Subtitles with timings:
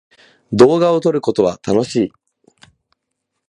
[0.51, 2.13] 動画を撮ることは楽しい。